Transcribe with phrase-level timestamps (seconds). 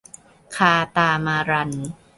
[0.55, 1.71] คาตามารัน